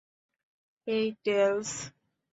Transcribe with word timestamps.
এই, 0.87 1.05
টেলস। 1.23 1.71